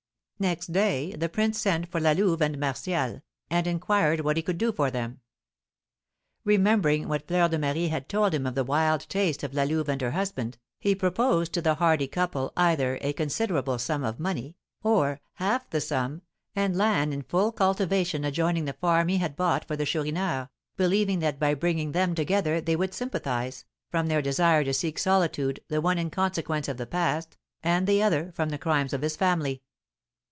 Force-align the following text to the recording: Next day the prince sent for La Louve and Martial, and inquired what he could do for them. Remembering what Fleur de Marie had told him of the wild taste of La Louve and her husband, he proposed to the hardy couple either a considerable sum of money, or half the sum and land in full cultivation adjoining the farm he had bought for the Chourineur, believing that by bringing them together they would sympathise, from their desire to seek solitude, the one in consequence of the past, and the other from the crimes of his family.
Next 0.41 0.71
day 0.71 1.11
the 1.15 1.29
prince 1.29 1.61
sent 1.61 1.87
for 1.91 1.99
La 2.01 2.13
Louve 2.13 2.41
and 2.41 2.57
Martial, 2.59 3.21
and 3.51 3.67
inquired 3.67 4.21
what 4.21 4.37
he 4.37 4.41
could 4.41 4.57
do 4.57 4.71
for 4.71 4.89
them. 4.89 5.19
Remembering 6.43 7.07
what 7.07 7.27
Fleur 7.27 7.47
de 7.47 7.59
Marie 7.59 7.89
had 7.89 8.09
told 8.09 8.33
him 8.33 8.47
of 8.47 8.55
the 8.55 8.63
wild 8.63 9.01
taste 9.07 9.43
of 9.43 9.53
La 9.53 9.61
Louve 9.65 9.87
and 9.87 10.01
her 10.01 10.09
husband, 10.09 10.57
he 10.79 10.95
proposed 10.95 11.53
to 11.53 11.61
the 11.61 11.75
hardy 11.75 12.07
couple 12.07 12.51
either 12.57 12.97
a 13.03 13.13
considerable 13.13 13.77
sum 13.77 14.03
of 14.03 14.19
money, 14.19 14.57
or 14.81 15.21
half 15.33 15.69
the 15.69 15.79
sum 15.79 16.23
and 16.55 16.75
land 16.75 17.13
in 17.13 17.21
full 17.21 17.51
cultivation 17.51 18.23
adjoining 18.25 18.65
the 18.65 18.73
farm 18.73 19.09
he 19.09 19.19
had 19.19 19.35
bought 19.35 19.63
for 19.65 19.75
the 19.75 19.85
Chourineur, 19.85 20.49
believing 20.75 21.19
that 21.19 21.37
by 21.39 21.53
bringing 21.53 21.91
them 21.91 22.15
together 22.15 22.59
they 22.59 22.75
would 22.75 22.95
sympathise, 22.95 23.63
from 23.91 24.07
their 24.07 24.23
desire 24.23 24.63
to 24.63 24.73
seek 24.73 24.97
solitude, 24.97 25.59
the 25.67 25.81
one 25.81 25.99
in 25.99 26.09
consequence 26.09 26.67
of 26.67 26.77
the 26.77 26.87
past, 26.87 27.37
and 27.61 27.85
the 27.85 28.01
other 28.01 28.31
from 28.31 28.49
the 28.49 28.57
crimes 28.57 28.91
of 28.91 29.03
his 29.03 29.15
family. 29.15 29.61